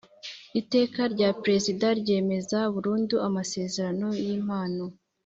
Iteka 0.59 1.01
rya 1.13 1.29
Perezida 1.41 1.87
ryemeza 2.01 2.59
burundu 2.73 3.15
amasezerano 3.27 4.07
y 4.25 4.29
impano 4.37 4.83